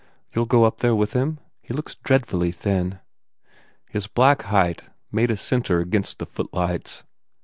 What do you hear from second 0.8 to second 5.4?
with him? He looks dreadfully thin." His black height made a